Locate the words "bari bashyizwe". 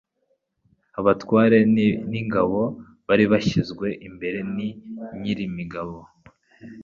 3.07-3.87